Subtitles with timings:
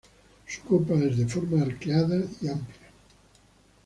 [0.47, 2.87] Su copa de forma arqueada y es amplia.